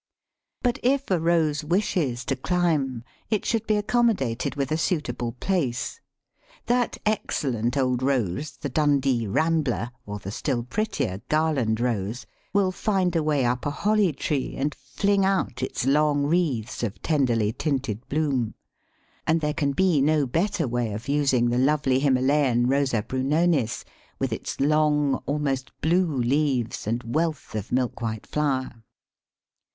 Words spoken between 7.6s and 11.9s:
old Rose, the Dundee Rambler, or the still prettier Garland